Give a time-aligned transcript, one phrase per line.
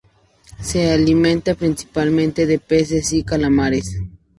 [0.59, 3.99] Se alimenta principalmente de peces y calamares.